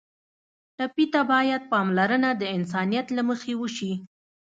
[0.77, 3.93] ټپي ته باید پاملرنه د انسانیت له مخې وشي.